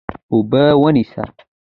[0.33, 1.23] اوبه ونیسه.